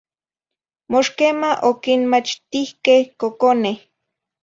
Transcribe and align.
Mox 0.91 1.05
quema 1.17 1.51
oquinmachtihqueh 1.69 3.03
coconeh 3.19 3.79